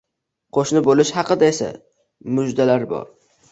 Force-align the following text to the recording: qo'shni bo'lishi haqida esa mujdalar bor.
qo'shni 0.57 0.81
bo'lishi 0.87 1.17
haqida 1.19 1.51
esa 1.55 1.69
mujdalar 2.41 2.91
bor. 2.97 3.07